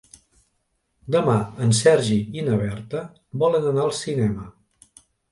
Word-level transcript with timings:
Demà 1.15 1.35
en 1.65 1.73
Sergi 1.79 2.17
i 2.39 2.45
na 2.47 2.57
Berta 2.61 3.01
volen 3.43 3.67
anar 3.73 3.83
al 3.83 3.93
cinema. 3.99 4.47